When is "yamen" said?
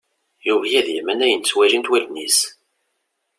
0.95-1.23